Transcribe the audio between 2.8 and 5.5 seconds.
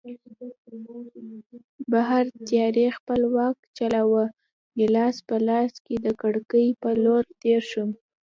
خپل واک چلاوه، ګیلاس په